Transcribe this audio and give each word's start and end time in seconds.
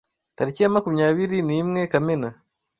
Tariki 0.35 0.61
ya 0.63 0.73
makumyabiri 0.75 1.37
nimwe 1.47 1.81
Kamena: 1.91 2.29